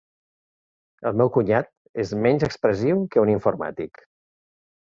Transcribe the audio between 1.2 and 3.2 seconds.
cunyat és menys expressiu